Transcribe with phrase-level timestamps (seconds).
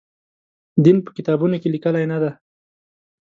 [0.83, 2.31] دین په کتابونو کې لیکلي نه دی.